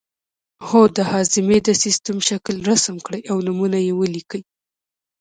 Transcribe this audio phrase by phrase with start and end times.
[0.67, 4.43] هو د هاضمې د سیستم شکل رسم کړئ او نومونه یې ولیکئ